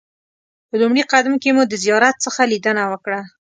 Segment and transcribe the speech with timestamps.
[0.69, 3.21] په لومړي قدم کې مو د زیارت څخه لیدنه وکړه.